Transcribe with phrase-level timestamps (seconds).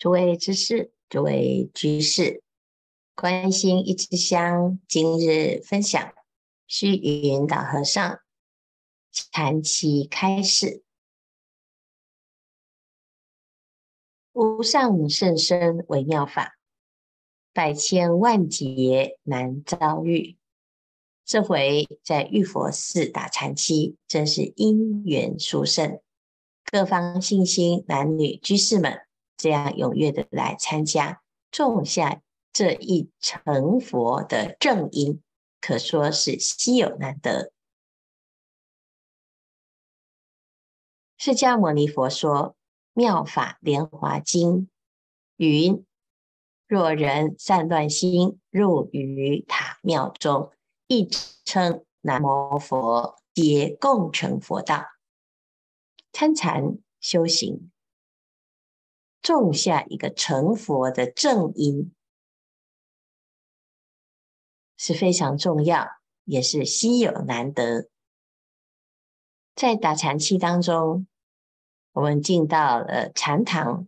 [0.00, 2.42] 诸位知识，诸位居士，
[3.14, 6.14] 关心一支香，今日分享
[6.66, 8.18] 虚云老和尚
[9.12, 10.82] 禅期开示：
[14.32, 16.56] 无上甚深微妙法，
[17.52, 20.38] 百千万劫难遭遇。
[21.26, 26.00] 这回在玉佛寺打禅期，真是因缘殊胜，
[26.64, 28.98] 各方信心男女居士们
[29.40, 32.20] 这样踊跃的来参加，种下
[32.52, 35.22] 这一成佛的正因，
[35.60, 37.52] 可说是稀有难得。
[41.16, 42.34] 释迦牟尼佛说
[42.92, 44.48] 《妙法莲华经》
[45.36, 45.84] 云：
[46.66, 50.52] 若人散乱心入于塔庙中。
[50.92, 51.08] 一
[51.44, 54.86] 称南无佛，皆共成佛道。
[56.12, 57.70] 参禅修行，
[59.22, 61.94] 种下一个成佛的正因，
[64.76, 65.86] 是非常重要，
[66.24, 67.88] 也是稀有难得。
[69.54, 71.06] 在打禅期当中，
[71.92, 73.86] 我们进到了禅堂，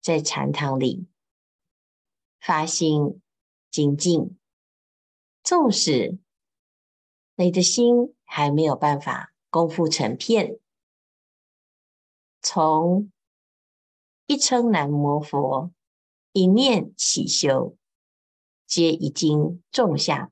[0.00, 1.08] 在禅堂里
[2.38, 3.20] 发心
[3.70, 4.38] 精进，
[5.42, 6.18] 纵使。
[7.34, 10.60] 你的心还没有办法功夫成片，
[12.42, 13.10] 从
[14.30, 15.72] 一称南无佛，
[16.30, 17.76] 一念起修，
[18.64, 20.30] 皆已经种下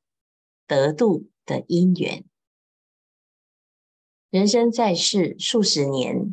[0.68, 2.24] 得度的因缘。
[4.30, 6.32] 人生在世数十年，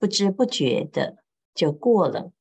[0.00, 1.22] 不知不觉的
[1.54, 2.32] 就过了。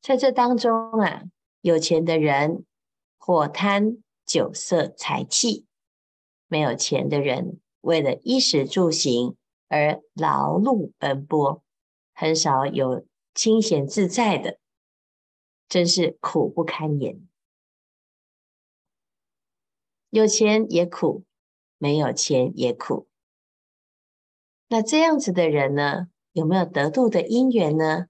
[0.00, 1.22] 在这当中啊，
[1.60, 2.64] 有钱的人
[3.16, 5.66] 或贪酒色财气。
[6.48, 9.36] 没有钱的人，为了衣食住行
[9.68, 11.62] 而劳碌奔波，
[12.12, 14.58] 很少有清闲自在的，
[15.68, 17.26] 真是苦不堪言。
[20.10, 21.24] 有钱也苦，
[21.78, 23.08] 没有钱也苦。
[24.68, 28.06] 那这样子的人呢，有没有得度的因缘呢？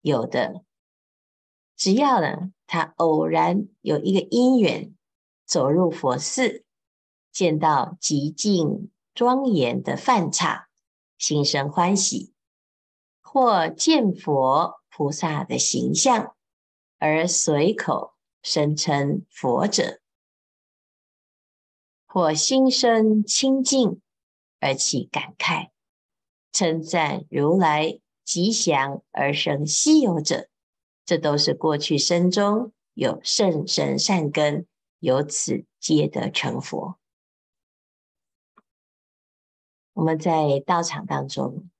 [0.00, 0.64] 有的，
[1.76, 4.94] 只要呢，他偶然有一个因缘。
[5.44, 6.64] 走入佛寺，
[7.30, 10.70] 见到极尽庄严的饭刹，
[11.18, 12.31] 心生欢喜；
[13.32, 16.36] 或见佛菩萨的形象，
[16.98, 18.12] 而随口
[18.42, 20.00] 声称佛者；
[22.06, 24.02] 或心生清净
[24.60, 25.70] 而起感慨，
[26.52, 30.50] 称赞如来吉祥而生稀有者，
[31.06, 34.66] 这都是过去生中有甚深善根。
[34.98, 36.98] 由此皆得成佛。
[39.94, 41.70] 我们在道场当中，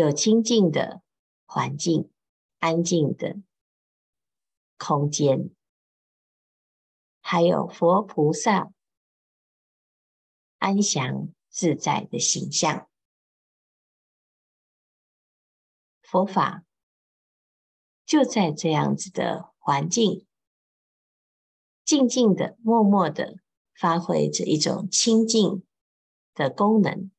[0.00, 1.02] 有清净的
[1.44, 2.10] 环境、
[2.58, 3.36] 安静的
[4.78, 5.54] 空间，
[7.20, 8.72] 还有佛菩萨
[10.56, 12.88] 安详自在的形象。
[16.00, 16.64] 佛法
[18.06, 20.26] 就在这样子的环境。
[21.84, 23.36] 静静的、默默的
[23.74, 25.62] 发挥着一种清净
[26.32, 27.10] 的功能。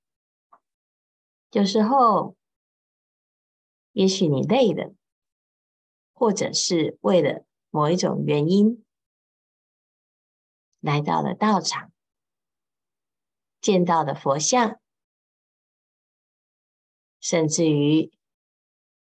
[1.52, 2.36] 有时候，
[3.92, 4.94] 也许你累了，
[6.14, 8.86] 或者是为了某一种原因，
[10.80, 11.92] 来到了道场，
[13.60, 14.80] 见到了佛像，
[17.20, 18.12] 甚至于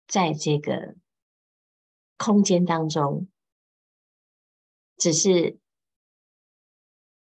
[0.08, 0.96] 在这个
[2.18, 3.28] 空间当中。
[4.98, 5.58] 只是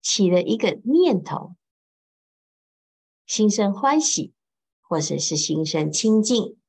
[0.02, 1.56] 起了一个念头，
[3.26, 4.34] 心生欢喜，
[4.82, 6.60] 或者是心生清净，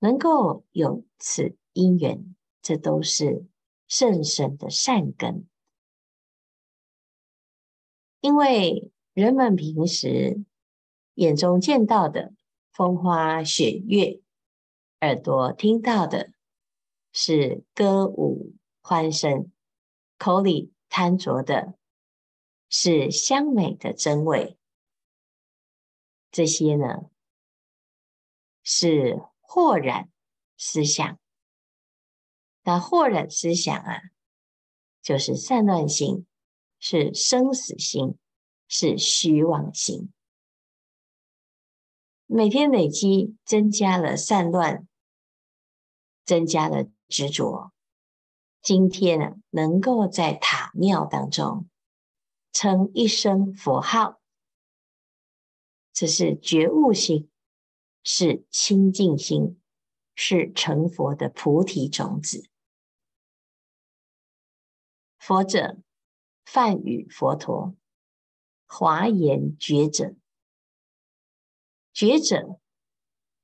[0.00, 3.46] 能够有此因缘，这都是
[3.86, 5.46] 圣神的善根。
[8.20, 10.44] 因为人们平时
[11.14, 12.34] 眼中见到的
[12.72, 14.20] 风花雪月，
[15.00, 16.32] 耳朵听到的
[17.12, 19.52] 是歌舞欢声。
[20.18, 21.78] 口里贪着的
[22.68, 24.58] 是香美的真味，
[26.30, 27.10] 这些呢
[28.62, 30.08] 是惑染
[30.56, 31.18] 思想。
[32.62, 34.00] 那惑染思想啊，
[35.02, 36.24] 就是散乱心，
[36.78, 38.16] 是生死心，
[38.68, 40.12] 是虚妄心。
[42.26, 44.86] 每天累积，增加了散乱，
[46.24, 47.72] 增加了执着。
[48.62, 51.68] 今天呢，能够在塔庙当中
[52.52, 54.20] 称一声佛号，
[55.92, 57.29] 这是觉悟心，
[58.02, 59.60] 是清净心，
[60.14, 62.48] 是成佛的菩提种子。
[65.18, 65.78] 佛者，
[66.44, 67.74] 梵语佛陀，
[68.66, 70.14] 华严觉者。
[71.92, 72.58] 觉者，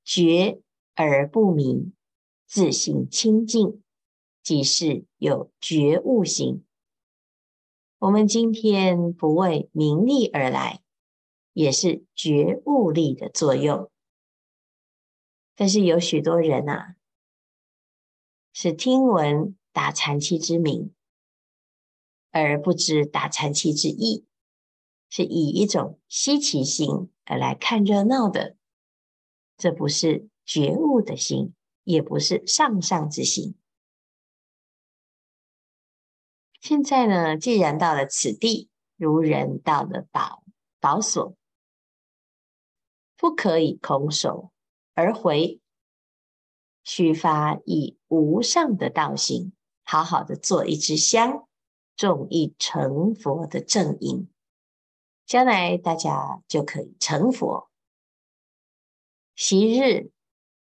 [0.03, 0.61] 觉
[0.95, 1.91] 而不迷，
[2.47, 3.83] 自性清净，
[4.41, 6.65] 即是有觉悟心。
[7.99, 10.81] 我们今天不为名利而来，
[11.53, 13.91] 也是觉悟力的作用。
[15.59, 16.95] 但是有许多人啊，
[18.53, 20.93] 是听闻打禅七之名，
[22.29, 24.27] 而不知打禅七之意，
[25.09, 28.55] 是以一种稀奇心而来看热闹的。
[29.57, 33.55] 这不是觉悟的心，也不是上上之心。
[36.61, 40.43] 现在呢，既然到了此地，如人到了宝
[40.79, 41.35] 宝所，
[43.15, 44.51] 不可以空手
[44.97, 45.61] 而回，
[46.83, 49.53] 须发以无上的道心，
[49.83, 51.47] 好好的做一支香，
[51.95, 54.27] 种一成佛的正因，
[55.27, 57.69] 将来大家就可以成佛。
[59.35, 60.09] 昔日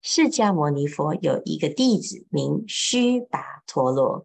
[0.01, 4.25] 释迦牟尼佛有一个弟子名须跋陀罗，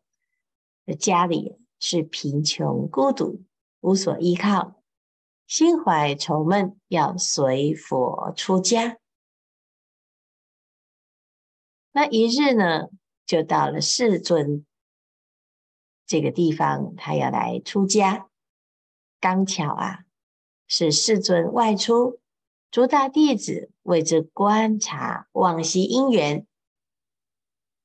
[0.99, 1.57] 家里。
[1.77, 3.43] 是贫穷孤独，
[3.81, 4.81] 无所依靠，
[5.45, 8.97] 心怀愁闷，要随佛出家。
[11.95, 12.89] 那一日呢，
[13.25, 14.65] 就到了世尊
[16.05, 18.27] 这个地方，他要来出家。
[19.21, 20.03] 刚巧啊，
[20.67, 22.19] 是世尊外出，
[22.69, 26.45] 诸大弟子为之观察往昔因缘，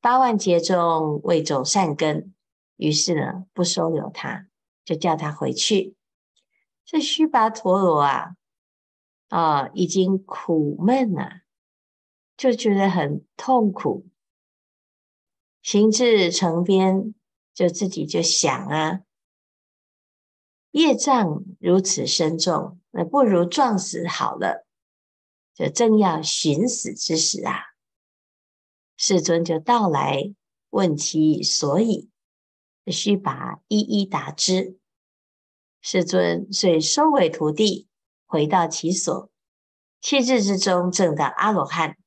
[0.01, 2.35] 八万劫中未种善根。
[2.75, 4.49] 于是呢，不收留他，
[4.85, 5.95] 就叫他回去。
[6.85, 8.35] 这须跋陀罗啊，
[9.29, 11.43] 啊，已经苦闷了，
[12.41, 14.07] 就觉得很痛苦。
[15.61, 17.15] 行至城边，
[17.53, 19.03] 就自己就想啊，
[20.71, 24.67] 业障如此深重，那不如撞死好了。
[25.53, 27.75] 就正要寻死之时啊，
[28.97, 30.35] 世尊就到来，
[30.71, 32.09] 问其所以。
[32.87, 34.79] 须把一一答之，
[35.83, 37.87] 世尊遂收为徒弟，
[38.25, 39.31] 回到其所，
[40.01, 41.99] 七日之中证得阿罗汉。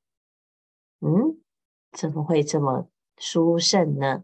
[1.93, 4.23] 怎么会这么殊胜呢？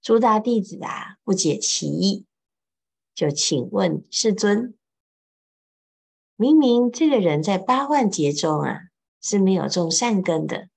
[0.00, 2.24] 诸大弟子啊，不解其意，
[3.14, 4.74] 就请问世尊：
[6.36, 8.84] 明明这个人在八万劫中啊，
[9.20, 10.70] 是没有种善根的，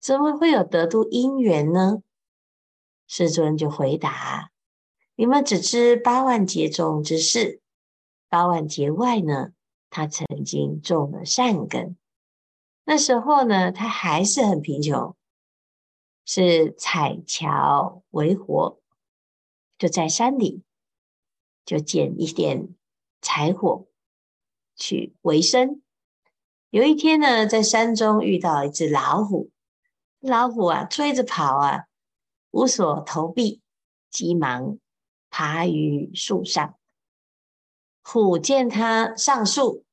[0.00, 2.02] 怎么会有得度因缘呢？
[3.06, 4.50] 世尊就回答
[5.14, 7.60] ：“你们只知八万劫中之事，
[8.28, 9.52] 八万劫外呢，
[9.90, 11.96] 他曾经种了善根。
[12.84, 15.15] 那时候呢，他还是很贫穷，
[16.26, 18.78] 是采樵为活，
[19.78, 20.62] 就在山里
[21.64, 22.74] 就捡一点
[23.22, 23.86] 柴火
[24.74, 25.80] 去维生。
[26.68, 29.50] 有一天呢，在山中遇到一只老虎，
[30.20, 31.84] 老虎啊，追着跑啊。”
[32.52, 33.60] 无所投避，
[34.08, 34.78] 急忙
[35.28, 36.78] 爬于树上。
[38.02, 39.84] 虎见他上树，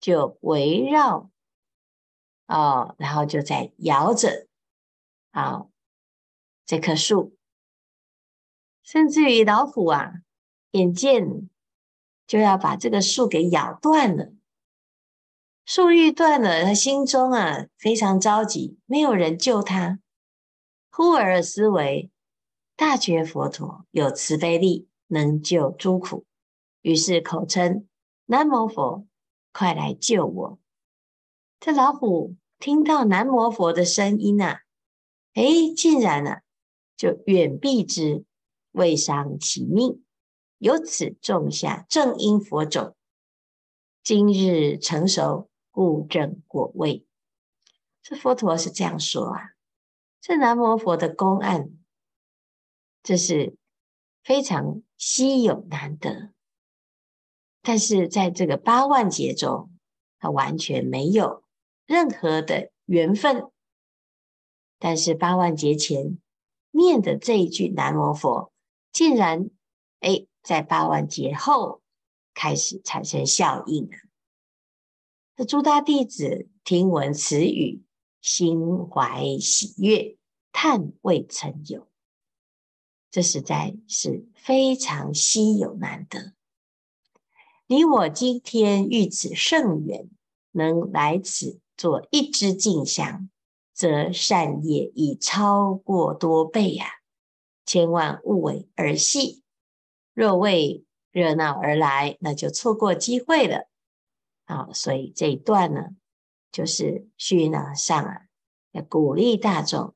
[0.00, 1.30] 就围绕
[2.48, 4.48] 哦，然后就在摇着
[5.32, 5.70] 好、
[6.66, 7.36] 这棵树，
[8.82, 10.12] 甚至于老虎啊，
[10.72, 11.48] 眼见
[12.26, 14.32] 就要把这个树给咬断了。
[15.64, 20.00] 树欲断了，他心中啊非常着急，没有人救他。
[20.90, 22.10] 忽而思维，
[22.74, 26.26] 大觉佛陀有慈悲力，能救诸苦，
[26.82, 27.86] 于是口称
[28.26, 29.06] ：“南无佛，
[29.52, 30.58] 快来救我！”
[31.60, 34.62] 这老虎听到南无佛的声音、啊，
[35.34, 36.42] 诶，竟然呢、啊、
[36.96, 38.24] 就远避之，
[38.72, 40.04] 未伤其命，
[40.58, 42.96] 由此种下正因佛种，
[44.02, 47.06] 今日成熟，故证果位。
[48.02, 49.50] 这佛陀是这样说啊。
[50.20, 51.70] 这南无佛的公案，
[53.02, 53.56] 这是
[54.22, 56.32] 非常稀有难得，
[57.62, 59.70] 但是在这个八万劫中，
[60.18, 61.42] 他完全没有
[61.86, 63.50] 任何的缘分。
[64.80, 66.18] 但是八万劫前
[66.72, 68.52] 念的这一句南无佛，
[68.90, 69.50] 竟然
[70.00, 71.80] 哎，在八万劫后
[72.34, 73.96] 开始产生效应了。
[75.36, 77.84] 这诸大弟子听闻此语。
[78.22, 80.18] 心怀喜悦，
[80.52, 81.88] 叹未曾有。
[83.10, 86.34] 这实在是非常稀有难得。
[87.66, 90.10] 你我今天遇此圣缘，
[90.50, 93.30] 能来此做一支净香，
[93.80, 96.92] 则善业已超过多倍呀、啊！
[97.64, 99.42] 千万勿为儿戏，
[100.12, 103.70] 若为热闹而来，那就错过机会了。
[104.44, 105.96] 啊，所以这一段呢，
[106.52, 108.26] 就是虚云老和尚啊，
[108.72, 109.94] 要鼓励大众，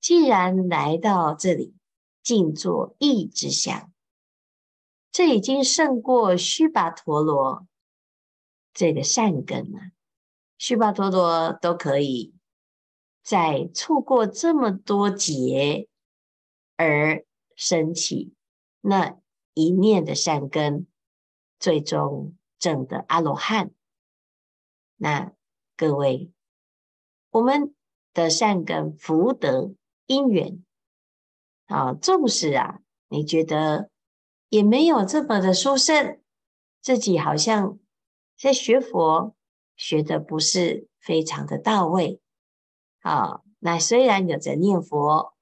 [0.00, 1.74] 既然来到这里，
[2.22, 3.92] 静坐一支香，
[5.10, 7.66] 这已经胜过须跋陀罗
[8.72, 9.80] 这个善根了。
[10.56, 12.35] 须跋陀罗都可以
[13.26, 15.88] 在错过这么多劫
[16.76, 18.32] 而升起
[18.80, 19.18] 那
[19.54, 20.86] 一念的善根，
[21.58, 22.36] 最终。
[22.58, 23.70] 证得阿罗汉，
[24.96, 25.34] 那
[25.76, 26.32] 各位，
[27.28, 27.74] 我们
[28.14, 29.74] 的善根福德
[30.06, 30.64] 因缘
[31.66, 33.90] 啊，纵使啊，你觉得
[34.48, 36.18] 也没有这么的殊胜，
[36.80, 37.78] 自己好像
[38.38, 39.36] 在学佛
[39.76, 42.22] 学的不是非常的到位
[43.08, 43.40] 啊。
[43.58, 45.34] 那虽然有在念佛，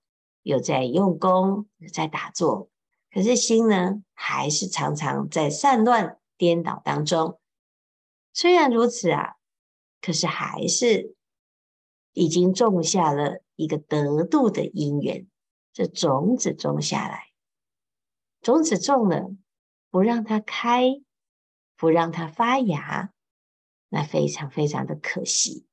[0.42, 2.71] 有在用功，有在打坐，
[3.11, 6.18] 可是心呢，还是常常在散乱。
[6.37, 7.38] 颠倒当中，
[8.33, 9.37] 虽然如此啊，
[10.00, 11.14] 可是还是
[12.12, 15.28] 已经种下了一个得度的因缘，
[15.73, 17.28] 这种子种下来，
[18.40, 19.30] 种子种了，
[19.90, 21.00] 不让它开，
[21.76, 23.12] 不让它发芽，
[23.88, 25.68] 那非常非常的可惜。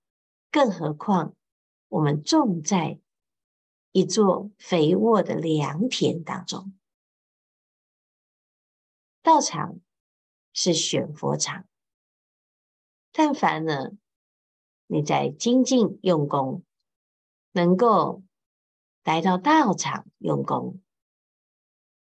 [0.51, 1.33] 更何况
[1.91, 2.99] 我们种在
[3.91, 6.73] 一座肥沃的良田当中，
[9.21, 9.79] 道场。
[10.53, 11.65] 是选佛场，
[13.13, 13.91] 但凡呢，
[14.87, 16.65] 你在精进用功，
[17.53, 18.21] 能够
[19.05, 20.81] 来到道场用功，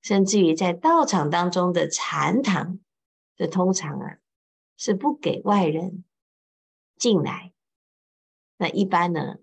[0.04, 2.80] 甚至于在道场当中的禅堂，
[3.36, 4.20] 这通常啊
[4.78, 6.06] 是不给外人
[6.96, 7.52] 进来。
[8.58, 9.40] 那一般呢，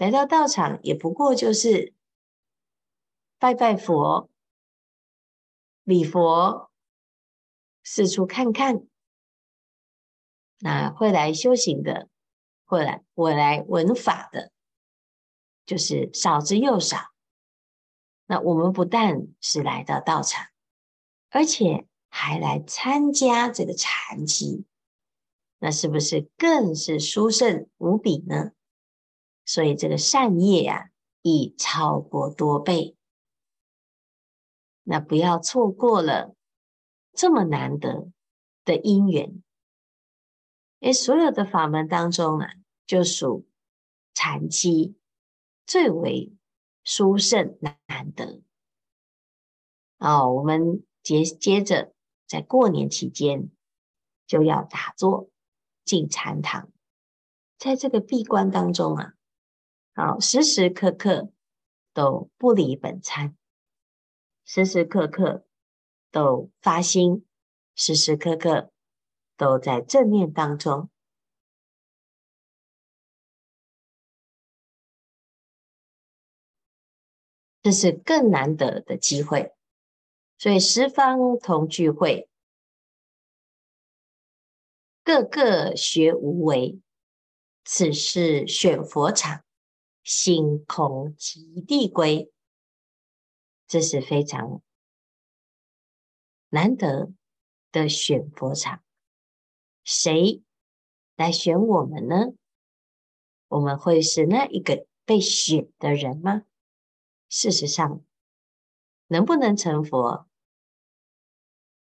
[0.00, 1.92] 来到道场也不过就是
[3.38, 4.30] 拜拜佛、
[5.84, 6.70] 礼佛。
[7.82, 8.86] 四处看看，
[10.58, 12.08] 那会来修行的，
[12.64, 14.52] 会来我来闻法的，
[15.66, 17.10] 就是少之又少。
[18.24, 20.46] 那我们不但是来到道场，
[21.28, 24.64] 而且还来参加这个禅期，
[25.58, 28.52] 那是不是更是殊胜无比呢？
[29.50, 30.90] 所以这个善业啊，
[31.22, 32.96] 已超过多倍，
[34.84, 36.36] 那不要错过了。
[37.14, 38.12] 这么难得
[38.64, 39.42] 的因缘，
[40.78, 42.52] 诶，所有的法门当中啊，
[42.86, 43.44] 就属
[44.14, 44.94] 禅期
[45.66, 46.32] 最为
[46.84, 48.44] 殊胜难得。
[49.98, 51.92] 哦，我们接接着
[52.28, 53.50] 在过年期间
[54.28, 55.28] 就要打坐
[55.84, 56.70] 进禅堂，
[57.58, 59.14] 在这个闭关当中啊，
[59.94, 61.30] 好，时时刻刻
[61.92, 63.36] 都不离本参，
[64.44, 65.44] 时时刻刻。
[66.12, 67.24] 都发心，
[67.76, 68.72] 时时刻刻
[69.36, 70.90] 都在正念当中，
[77.62, 79.54] 这是更难得的机会。
[80.36, 82.28] 所以十方同聚会，
[85.04, 86.80] 个个学无为，
[87.62, 89.44] 此是选佛场，
[90.12, 92.32] 心空即地归。
[93.68, 94.60] 这是非常。
[96.48, 97.12] 难得
[97.70, 98.82] 的选佛场，
[99.84, 100.42] 谁
[101.14, 102.32] 来选我们呢？
[103.46, 106.42] 我们会是那一个被选的人吗？
[107.28, 108.04] 事实上，
[109.06, 110.28] 能不能成佛，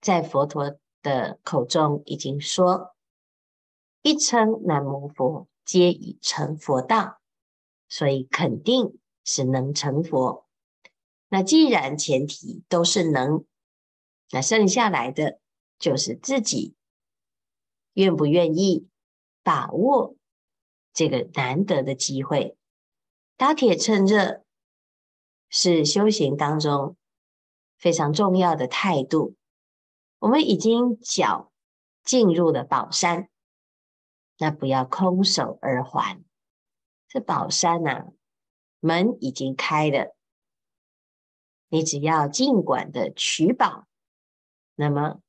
[0.01, 2.93] 在佛陀的口中已经说
[4.03, 7.16] ：“一称南无佛，皆已成佛道。”
[7.89, 10.45] 所以肯定是能成佛。
[11.29, 13.45] 那既然前提都是能。
[14.29, 15.39] 那剩下来的
[15.79, 16.75] 就是自己
[17.93, 18.89] 愿不愿意
[19.41, 20.17] 把握
[20.91, 22.57] 这个难得的机会，
[23.37, 24.43] 打铁趁热
[25.47, 26.97] 是修行当中
[27.77, 29.37] 非常重要的态度。
[30.19, 31.53] 我们已经脚
[32.03, 33.29] 进入了宝山，
[34.39, 36.21] 那不要空手而还。
[37.07, 38.07] 这宝山呐、啊，
[38.79, 40.15] 门已经开了，
[41.69, 43.87] 你只要尽管的取宝。
[44.75, 45.21] 那么，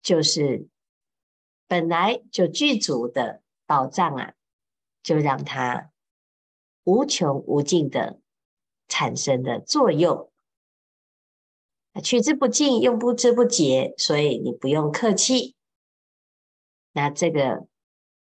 [0.00, 0.68] 就是
[1.66, 4.34] 本来就具足的宝藏啊，
[5.02, 5.90] 就让它
[6.84, 8.20] 无穷无尽的
[8.88, 10.30] 产生的作用，
[12.02, 15.54] 取之不尽，用不之不竭，所以你不用客气。
[16.92, 17.66] 那这个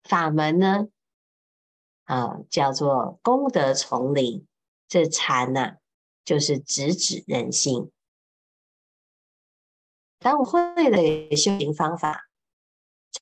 [0.02, 0.88] 法门呢，
[2.09, 4.47] 啊，叫做功德丛林。
[4.88, 5.77] 这禅呢、啊，
[6.25, 7.93] 就是直指人心。
[10.19, 12.31] 当我会了修行方法，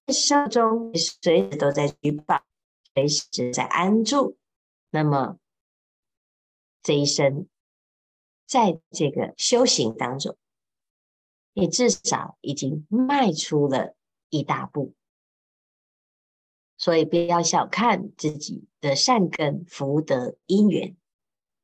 [0.06, 2.44] 在生活中随时都在举报，
[2.94, 4.38] 随时在安住，
[4.90, 5.38] 那么
[6.80, 7.48] 这一生
[8.46, 10.36] 在这个修行当中，
[11.52, 13.96] 你至少已经迈出了
[14.28, 14.94] 一大步。
[16.78, 20.96] 所以不要小看自己的善根福德因缘，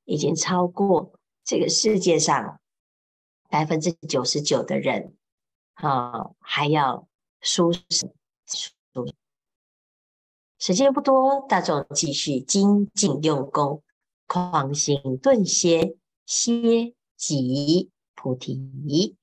[0.05, 1.13] 已经超过
[1.45, 2.61] 这个世界上
[3.49, 5.15] 百分之九十九的人，
[5.75, 7.07] 啊，还要
[7.41, 8.13] 殊胜。
[10.59, 13.83] 时间不多，大众继续精进用功，
[14.29, 19.17] 狂行顿歇，歇即菩提。